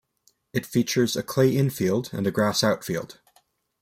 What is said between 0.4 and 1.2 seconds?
It features